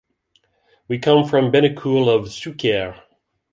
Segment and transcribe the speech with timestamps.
[0.87, 2.99] We come from Benicull of Xúquer.